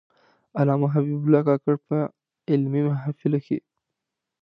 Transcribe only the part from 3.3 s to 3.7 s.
کې.